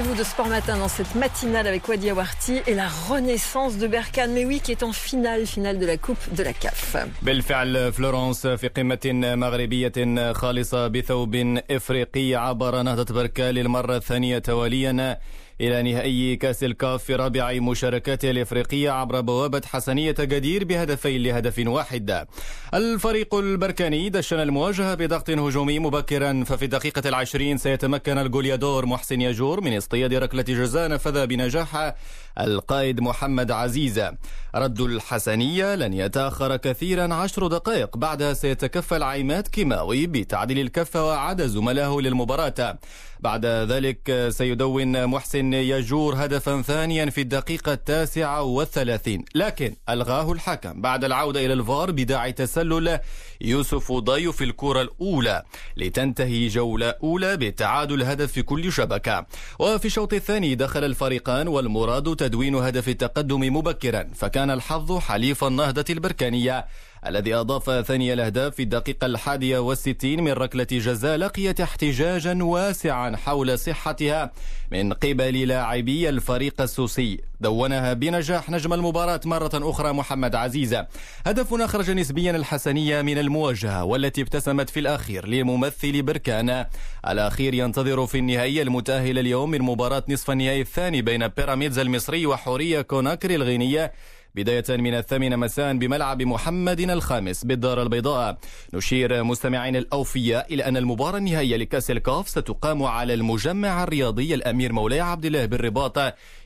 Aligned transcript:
rendez-vous 0.00 0.14
de 0.14 0.24
Sport 0.24 0.48
Matin 0.48 0.76
dans 0.78 0.88
cette 0.88 1.14
matinale 1.14 1.66
avec 1.66 1.88
Wadi 1.88 2.10
Awarti 2.10 2.60
et 2.66 2.74
la 2.74 2.88
renaissance 2.88 3.76
de 3.78 3.86
Berkane, 3.86 4.32
mais 4.32 4.44
oui, 4.44 4.60
qui 4.64 4.72
est 4.72 4.82
en 4.82 4.92
finale, 4.92 5.46
finale 5.46 5.78
de 5.78 5.86
la 5.86 5.96
Coupe 5.96 6.34
de 6.34 6.42
la 6.42 6.52
CAF. 6.52 6.96
بالفعل 7.22 7.92
فلورنس 7.92 8.46
في 8.46 8.68
قمة 8.68 8.98
مغربية 9.36 10.32
خالصة 10.32 10.88
بثوب 10.88 11.34
إفريقي 11.70 12.34
عبر 12.34 12.82
نهضة 12.82 13.14
بركان 13.14 13.54
للمرة 13.54 13.96
الثانية 13.96 14.38
تواليا 14.38 15.18
إلى 15.61 15.91
نهائي 15.91 16.35
كأس 16.35 16.63
الكاف 16.63 17.03
في 17.03 17.15
رابع 17.15 17.53
مشاركاته 17.53 18.29
الإفريقية 18.31 18.91
عبر 18.91 19.21
بوابة 19.21 19.61
حسنية 19.65 20.15
جدير 20.19 20.63
بهدفين 20.65 21.23
لهدف 21.23 21.67
واحد. 21.67 22.25
الفريق 22.73 23.35
البركاني 23.35 24.09
دشن 24.09 24.39
المواجهة 24.39 24.95
بضغط 24.95 25.29
هجومي 25.29 25.79
مبكرا 25.79 26.43
ففي 26.43 26.65
الدقيقة 26.65 27.09
العشرين 27.09 27.57
سيتمكن 27.57 28.17
الجوليادور 28.17 28.85
محسن 28.85 29.21
ياجور 29.21 29.61
من 29.61 29.77
اصطياد 29.77 30.13
ركلة 30.13 30.41
جزاء 30.43 30.89
نفذ 30.89 31.27
بنجاح 31.27 31.93
القائد 32.39 32.99
محمد 33.01 33.51
عزيزة 33.51 34.17
رد 34.55 34.81
الحسنية 34.81 35.75
لن 35.75 35.93
يتأخر 35.93 36.55
كثيرا 36.55 37.13
عشر 37.13 37.47
دقائق 37.47 37.97
بعدها 37.97 38.33
سيتكفل 38.33 39.03
عيمات 39.03 39.47
كيماوي 39.47 40.07
بتعديل 40.07 40.59
الكفة 40.59 41.07
وعاد 41.07 41.47
زملائه 41.47 41.99
للمباراة. 42.01 42.79
بعد 43.19 43.45
ذلك 43.45 44.27
سيدون 44.29 45.07
محسن 45.07 45.53
يجور 45.53 46.15
هدفا 46.15 46.61
ثانيا 46.61 47.09
في 47.09 47.21
الدقيقة 47.21 47.73
التاسعة 47.73 48.41
والثلاثين. 48.41 49.25
لكن 49.35 49.75
ألغاه 49.89 50.31
الحكم 50.31 50.81
بعد 50.81 51.03
العودة 51.03 51.45
إلى 51.45 51.53
الفار 51.53 51.91
بداعي 51.91 52.31
تسلل 52.31 52.99
يوسف 53.41 53.91
ضيو 53.91 54.31
في 54.31 54.43
الكرة 54.43 54.81
الأولى. 54.81 55.43
لتنتهي 55.77 56.47
جولة 56.47 56.93
أولى 57.03 57.37
بتعادل 57.37 58.03
هدف 58.03 58.31
في 58.31 58.41
كل 58.41 58.71
شبكة. 58.71 59.25
وفي 59.59 59.85
الشوط 59.85 60.13
الثاني 60.13 60.55
دخل 60.55 60.83
الفريقان 60.83 61.47
والمراد 61.47 62.07
تدوين 62.21 62.55
هدف 62.55 62.89
التقدم 62.89 63.57
مبكرا 63.57 64.09
فكان 64.15 64.51
الحظ 64.51 64.97
حليف 64.97 65.43
النهضة 65.43 65.85
البركانية. 65.89 66.65
الذي 67.07 67.33
أضاف 67.35 67.69
ثاني 67.69 68.13
الأهداف 68.13 68.55
في 68.55 68.63
الدقيقة 68.63 69.05
الحادية 69.05 69.59
والستين 69.59 70.23
من 70.23 70.31
ركلة 70.31 70.67
جزاء 70.71 71.17
لقيت 71.17 71.61
احتجاجا 71.61 72.43
واسعا 72.43 73.15
حول 73.15 73.59
صحتها 73.59 74.31
من 74.71 74.93
قبل 74.93 75.47
لاعبي 75.47 76.09
الفريق 76.09 76.61
السوسي. 76.61 77.19
دونها 77.39 77.93
بنجاح 77.93 78.49
نجم 78.49 78.73
المباراة 78.73 79.21
مرة 79.25 79.51
أخرى 79.53 79.93
محمد 79.93 80.35
عزيزة 80.35 80.87
هدف 81.25 81.53
أخرج 81.53 81.91
نسبيا 81.91 82.31
الحسنية 82.31 83.01
من 83.01 83.17
المواجهة 83.17 83.83
والتي 83.83 84.21
ابتسمت 84.21 84.69
في 84.69 84.79
الأخير 84.79 85.27
لممثل 85.27 86.01
بركان. 86.01 86.65
الأخير 87.07 87.53
ينتظر 87.53 88.07
في 88.07 88.17
النهائي 88.17 88.61
المتأهل 88.61 89.19
اليوم 89.19 89.51
من 89.51 89.61
مباراة 89.61 90.03
نصف 90.09 90.31
النهائي 90.31 90.61
الثاني 90.61 91.01
بين 91.01 91.27
بيراميدز 91.27 91.79
المصري 91.79 92.25
وحورية 92.25 92.81
كوناكري 92.81 93.35
الغينية. 93.35 93.91
بداية 94.35 94.63
من 94.69 94.93
الثامنة 94.93 95.35
مساء 95.35 95.73
بملعب 95.73 96.21
محمد 96.21 96.79
الخامس 96.79 97.43
بالدار 97.45 97.81
البيضاء. 97.81 98.37
نشير 98.73 99.23
مستمعين 99.23 99.75
الأوفياء 99.75 100.53
إلى 100.53 100.65
أن 100.65 100.77
المباراة 100.77 101.17
النهائية 101.17 101.57
لكأس 101.57 101.91
الكاف 101.91 102.29
ستقام 102.29 102.83
على 102.83 103.13
المجمع 103.13 103.83
الرياضي 103.83 104.33
الأمير 104.33 104.73
مولاي 104.73 104.99
عبد 104.99 105.25
الله 105.25 105.45
بالرباط 105.45 105.97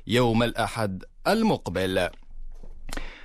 يوم 0.08 0.44
الأحد 0.44 1.04
المقبل. 1.28 2.10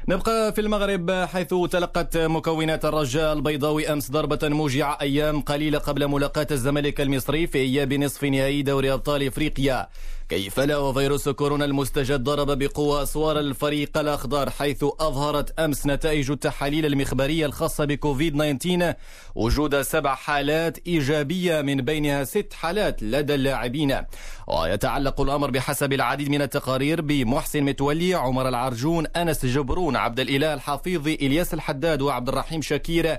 نبقى 0.09 0.53
في 0.53 0.61
المغرب 0.61 1.11
حيث 1.11 1.55
تلقت 1.71 2.17
مكونات 2.17 2.85
الرجاء 2.85 3.33
البيضاوي 3.33 3.93
أمس 3.93 4.11
ضربة 4.11 4.39
موجعة 4.43 4.99
أيام 5.01 5.41
قليلة 5.41 5.79
قبل 5.79 6.09
ملاقاة 6.09 6.47
الزمالك 6.51 7.01
المصري 7.01 7.47
في 7.47 7.59
إياب 7.59 7.93
نصف 7.93 8.25
نهائي 8.25 8.63
دوري 8.63 8.93
أبطال 8.93 9.27
إفريقيا. 9.27 9.89
كيف 10.31 10.61
لا 10.61 10.77
وفيروس 10.77 11.29
كورونا 11.29 11.65
المستجد 11.65 12.25
ضرب 12.25 12.59
بقوة 12.59 13.03
أسوار 13.03 13.39
الفريق 13.41 13.99
الأخضر 13.99 14.51
حيث 14.51 14.85
أظهرت 14.85 15.61
أمس 15.61 15.87
نتائج 15.87 16.31
التحاليل 16.31 16.87
المخبرية 16.87 17.47
الخاصة 17.47 17.85
بكوفيد 17.85 18.59
19 18.59 18.95
وجود 19.35 19.83
سبع 19.83 20.15
حالات 20.15 20.79
إيجابية 20.87 21.61
من 21.61 21.77
بينها 21.77 22.25
ست 22.25 22.53
حالات 22.53 23.03
لدى 23.03 23.35
اللاعبين. 23.35 23.97
ويتعلق 24.47 25.21
الأمر 25.21 25.51
بحسب 25.51 25.93
العديد 25.93 26.29
من 26.31 26.43
التقارير 26.43 27.01
بمحسن 27.01 27.63
متولي 27.63 28.15
عمر 28.15 28.49
العرجون 28.49 29.07
أنس 29.07 29.47
جبرون 29.47 29.97
عبد 29.97 30.21
الإله 30.21 30.55
الحفيظي 30.55 31.15
إلياس 31.15 31.55
الحداد 31.55 32.03
وعبد 32.03 32.29
الرحيم 32.29 32.63
شكير. 32.63 33.19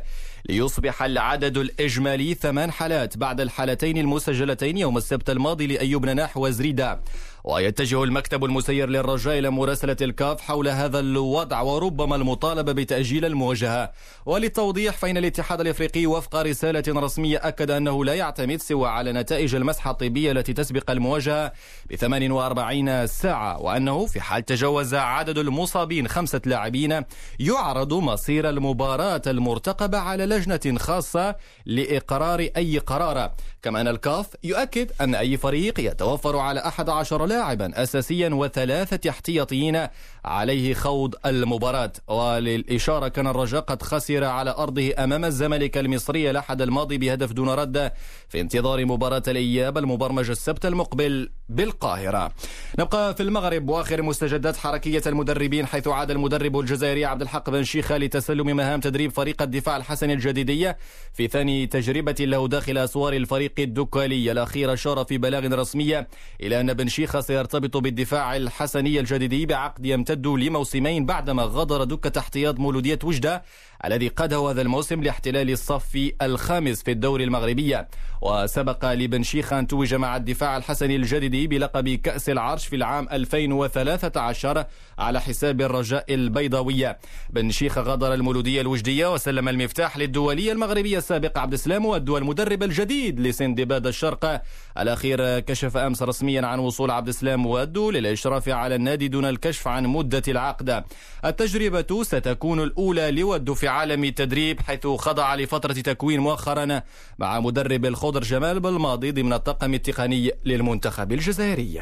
ليصبح 0.49 1.03
العدد 1.03 1.57
الإجمالي 1.57 2.33
ثمان 2.33 2.71
حالات 2.71 3.17
بعد 3.17 3.41
الحالتين 3.41 3.97
المسجلتين 3.97 4.77
يوم 4.77 4.97
السبت 4.97 5.29
الماضي 5.29 5.67
لأيوب 5.67 6.05
نناح 6.05 6.37
وزريدا 6.37 6.99
ويتجه 7.43 8.03
المكتب 8.03 8.45
المسير 8.45 8.89
للرجاء 8.89 9.39
إلى 9.39 9.49
مراسلة 9.49 9.97
الكاف 10.01 10.41
حول 10.41 10.67
هذا 10.67 10.99
الوضع 10.99 11.61
وربما 11.61 12.15
المطالبة 12.15 12.71
بتأجيل 12.71 13.25
المواجهة. 13.25 13.91
وللتوضيح 14.25 14.97
فإن 14.97 15.17
الاتحاد 15.17 15.61
الإفريقي 15.61 16.05
وفق 16.05 16.35
رسالة 16.35 16.83
رسمية 16.87 17.37
أكد 17.47 17.71
أنه 17.71 18.05
لا 18.05 18.13
يعتمد 18.13 18.61
سوى 18.61 18.89
على 18.89 19.13
نتائج 19.13 19.55
المسحة 19.55 19.91
الطبية 19.91 20.31
التي 20.31 20.53
تسبق 20.53 20.91
المواجهة 20.91 21.51
ب 21.89 21.95
48 21.95 23.07
ساعة 23.07 23.61
وأنه 23.61 24.05
في 24.05 24.21
حال 24.21 24.45
تجاوز 24.45 24.93
عدد 24.93 25.37
المصابين 25.37 26.07
خمسة 26.07 26.41
لاعبين 26.45 27.01
يعرض 27.39 27.93
مصير 27.93 28.49
المباراة 28.49 29.21
المرتقبة 29.27 29.97
على 29.97 30.25
لجنة 30.25 30.77
خاصة 30.77 31.35
لإقرار 31.65 32.39
أي 32.57 32.77
قرار. 32.77 33.31
كما 33.63 33.81
أن 33.81 33.87
الكاف 33.87 34.27
يؤكد 34.43 34.91
أن 35.01 35.15
أي 35.15 35.37
فريق 35.37 35.79
يتوفر 35.79 36.37
على 36.37 36.59
11 36.59 37.25
لاعبا 37.31 37.83
أساسيا 37.83 38.29
وثلاثة 38.29 39.09
احتياطيين 39.09 39.87
عليه 40.25 40.73
خوض 40.73 41.15
المباراة. 41.25 41.93
وللإشارة 42.07 43.07
كان 43.07 43.27
الرجاء 43.27 43.61
قد 43.61 43.81
خسر 43.81 44.23
على 44.23 44.51
أرضه 44.57 44.93
أمام 45.03 45.25
الزمالك 45.25 45.77
المصري 45.77 46.29
الأحد 46.29 46.61
الماضي 46.61 46.97
بهدف 46.97 47.31
دون 47.31 47.49
رد 47.49 47.91
في 48.29 48.41
انتظار 48.41 48.85
مباراة 48.85 49.23
الإياب 49.27 49.77
المبرمج 49.77 50.29
السبت 50.29 50.65
المقبل. 50.65 51.29
بالقاهرة. 51.55 52.31
نبقى 52.79 53.15
في 53.15 53.23
المغرب 53.23 53.69
وآخر 53.69 54.01
مستجدات 54.01 54.57
حركية 54.57 55.01
المدربين 55.05 55.65
حيث 55.65 55.87
عاد 55.87 56.11
المدرب 56.11 56.59
الجزائري 56.59 57.05
عبد 57.05 57.21
الحق 57.21 57.49
بن 57.49 57.63
شيخة 57.63 57.97
لتسلم 57.97 58.55
مهام 58.55 58.79
تدريب 58.79 59.11
فريق 59.11 59.41
الدفاع 59.41 59.77
الحسني 59.77 60.13
الجديدية 60.13 60.77
في 61.13 61.27
ثاني 61.27 61.67
تجربة 61.67 62.15
له 62.19 62.47
داخل 62.47 62.77
أسوار 62.77 63.13
الفريق 63.13 63.53
الدكالي. 63.59 64.31
الأخير 64.31 64.73
أشار 64.73 65.05
في 65.05 65.17
بلاغ 65.17 65.47
رسمية 65.47 66.07
إلى 66.41 66.61
أن 66.61 66.73
بن 66.73 66.87
شيخة 66.87 67.21
سيرتبط 67.21 67.77
بالدفاع 67.77 68.35
الحسني 68.35 68.99
الجديدي 68.99 69.45
بعقد 69.45 69.85
يمتد 69.85 70.27
لموسمين 70.27 71.05
بعدما 71.05 71.43
غادر 71.43 71.83
دكة 71.83 72.19
احتياط 72.19 72.59
مولودية 72.59 72.99
وجدة 73.03 73.43
الذي 73.85 74.07
قاده 74.07 74.49
هذا 74.51 74.61
الموسم 74.61 75.03
لاحتلال 75.03 75.49
الصف 75.49 76.11
الخامس 76.21 76.83
في 76.83 76.91
الدوري 76.91 77.23
المغربية 77.23 77.87
وسبق 78.21 78.93
لبن 78.93 79.23
شيخة 79.23 79.59
أن 79.59 79.67
توج 79.67 79.93
مع 79.93 80.15
الدفاع 80.15 80.57
الحسني 80.57 80.95
الجديدي 80.95 81.47
بلقب 81.47 81.89
كأس 81.89 82.29
العرش 82.29 82.67
في 82.67 82.75
العام 82.75 83.07
2013 83.11 84.65
على 84.99 85.21
حساب 85.21 85.61
الرجاء 85.61 86.13
البيضاوية 86.13 86.97
بن 87.29 87.51
شيخة 87.51 87.81
غادر 87.81 88.13
المولودية 88.13 88.61
الوجدية 88.61 89.13
وسلم 89.13 89.49
المفتاح 89.49 89.97
للدولية 89.97 90.51
المغربية 90.51 90.97
السابق 90.97 91.39
عبد 91.39 91.53
السلام 91.53 91.85
وأدوى 91.85 92.19
المدرب 92.19 92.63
الجديد 92.63 93.19
لسندباد 93.19 93.87
الشرق. 93.87 94.41
الأخير 94.77 95.39
كشف 95.39 95.77
أمس 95.77 96.03
رسميا 96.03 96.47
عن 96.47 96.59
وصول 96.59 96.91
عبد 96.91 97.07
السلام 97.07 97.45
وأدو 97.45 97.91
للإشراف 97.91 98.49
على 98.49 98.75
النادي 98.75 99.07
دون 99.07 99.25
الكشف 99.25 99.67
عن 99.67 99.87
مدة 99.87 100.23
العقد. 100.27 100.83
التجربة 101.25 102.03
ستكون 102.03 102.59
الأولى 102.63 103.11
لود 103.11 103.53
في 103.53 103.70
عالم 103.71 104.03
التدريب 104.03 104.59
حيث 104.61 104.87
خضع 104.87 105.35
لفترة 105.35 105.73
تكوين 105.73 106.19
مؤخرا 106.19 106.81
مع 107.19 107.39
مدرب 107.39 107.85
الخضر 107.85 108.21
جمال 108.21 108.59
بالماضي 108.59 109.11
ضمن 109.11 109.33
الطاقم 109.33 109.73
التقني 109.73 110.31
للمنتخب 110.45 111.11
الجزائري. 111.11 111.81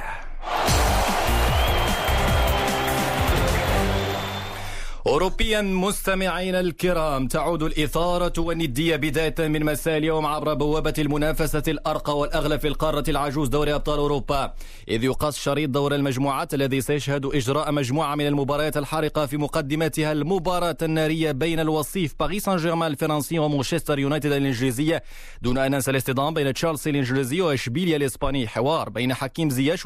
أوروبيا 5.08 5.62
مستمعينا 5.62 6.60
الكرام 6.60 7.28
تعود 7.28 7.64
الإثارة 7.64 8.34
والندية 8.38 8.96
بداية 8.96 9.36
من 9.40 9.66
مساء 9.66 9.98
اليوم 9.98 10.26
عبر 10.26 10.54
بوابة 10.54 10.94
المنافسة 11.00 11.64
الأرقى 11.68 12.18
والأغلى 12.18 12.60
في 12.60 12.68
القارة 12.68 13.04
العجوز 13.10 13.48
دوري 13.48 13.74
أبطال 13.76 14.00
أوروبا. 14.00 14.54
إذ 14.88 15.04
يقاس 15.04 15.40
شريط 15.40 15.70
دور 15.70 15.96
المجموعات 15.96 16.54
الذي 16.54 16.82
سيشهد 16.82 17.26
إجراء 17.26 17.72
مجموعة 17.72 18.16
من 18.16 18.28
المباريات 18.28 18.78
الحارقة 18.78 19.26
في 19.26 19.38
مقدمتها 19.38 20.12
المباراة 20.12 20.78
النارية 20.82 21.32
بين 21.32 21.60
الوصيف 21.60 22.16
باريس 22.20 22.44
سان 22.44 22.58
جيرمان 22.58 22.92
الفرنسي 22.92 23.40
ومانشستر 23.40 24.00
يونايتد 24.00 24.32
الإنجليزية. 24.32 25.04
دون 25.42 25.58
أن 25.58 25.72
ننسى 25.72 25.92
الاصطدام 25.92 26.34
بين 26.34 26.54
تشيلسي 26.54 26.90
الإنجليزي 26.90 27.42
وإشبيليا 27.42 27.98
الإسباني. 27.98 28.48
حوار 28.48 28.90
بين 28.90 29.14
حكيم 29.14 29.50
زياش 29.50 29.86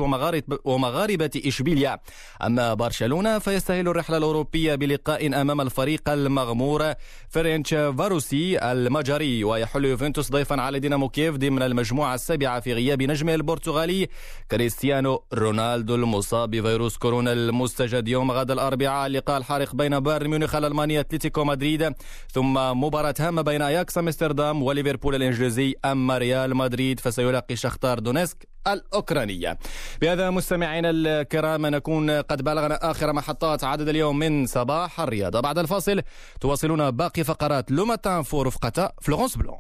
ومغاربة 0.66 1.32
إشبيليا. 1.46 2.00
أما 2.42 2.74
برشلونة 2.74 3.40
فيستهل 3.40 3.88
الرحلة 3.88 4.18
الأوروبية 4.18 4.76
بلقاء 4.76 5.03
لقاء 5.04 5.42
أمام 5.42 5.62
الفريق 5.62 6.10
المغمور 6.10 6.94
فرنسفاروشي 7.30 8.72
المجري 8.72 9.44
ويحل 9.44 9.86
يوفنتوس 9.86 10.32
ضيفا 10.32 10.62
على 10.62 10.80
دينامو 10.80 11.10
كييف 11.10 11.36
ضمن 11.36 11.62
المجموعة 11.62 12.16
السابعة 12.16 12.60
في 12.60 12.74
غياب 12.74 13.02
نجمه 13.02 13.36
البرتغالي 13.36 14.08
كريستيانو 14.52 15.24
رونالدو 15.34 15.96
المصاب 15.96 16.52
بفيروس 16.52 16.98
كورونا 16.98 17.34
المستجد 17.34 18.08
يوم 18.08 18.32
غد 18.32 18.52
الأربعاء. 18.52 19.08
اللقاء 19.08 19.38
الحارق 19.38 19.76
بين 19.76 20.00
بايرن 20.00 20.28
ميونخ 20.28 20.56
الألماني 20.56 21.00
أتلتيكو 21.00 21.44
مدريد. 21.44 21.94
ثم 22.32 22.54
مباراة 22.54 23.16
هامة 23.20 23.42
بين 23.42 23.62
أياكس 23.62 23.98
أمستردام 23.98 24.64
وليفربول 24.64 25.16
الإنجليزي 25.16 25.76
أما 25.86 26.18
ريال 26.18 26.56
مدريد 26.56 27.00
فسيلاقي 27.00 27.56
شختار 27.56 28.00
دونيسك. 28.00 28.53
الأوكرانية. 28.68 29.58
بهذا 30.02 30.30
مستمعينا 30.30 30.90
الكرام 30.90 31.66
نكون 31.66 32.10
قد 32.10 32.42
بلغنا 32.42 32.92
آخر 32.92 33.14
محطات 33.14 33.64
عدد 33.64 33.90
اليوم 33.90 34.20
من 34.20 34.46
صباح 34.46 35.00
الرياضة 35.00 35.40
بعد 35.40 35.58
الفاصل 35.58 36.02
تواصلون 36.42 36.92
باقي 36.92 37.24
فقرات 37.24 37.72
le 37.72 37.87
matin 37.87 38.24
fort 38.24 38.48
رفقة 38.48 38.94
فلورنس 39.02 39.38
بلون. 39.38 39.60